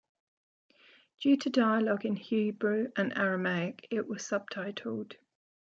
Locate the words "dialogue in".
1.51-2.15